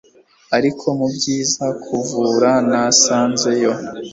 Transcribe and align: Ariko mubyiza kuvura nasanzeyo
Ariko 0.57 0.83
mubyiza 0.97 1.65
kuvura 1.83 2.49
nasanzeyo 2.69 3.71